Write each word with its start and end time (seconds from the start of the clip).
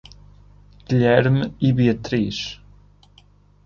Guilherme 0.89 1.53
e 1.61 1.71
Beatriz 1.71 2.59